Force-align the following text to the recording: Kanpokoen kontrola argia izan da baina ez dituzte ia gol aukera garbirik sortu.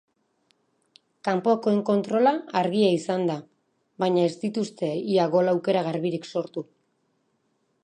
Kanpokoen 1.27 1.83
kontrola 1.89 2.31
argia 2.61 2.87
izan 2.95 3.27
da 3.31 3.37
baina 4.05 4.25
ez 4.31 4.33
dituzte 4.47 4.91
ia 5.17 5.29
gol 5.39 5.55
aukera 5.55 5.87
garbirik 5.91 6.29
sortu. 6.33 6.67